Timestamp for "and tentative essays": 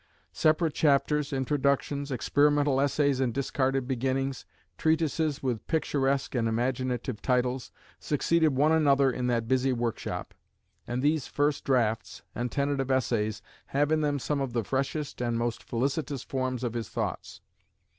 12.33-13.43